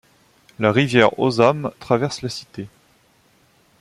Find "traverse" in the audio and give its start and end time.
1.79-2.23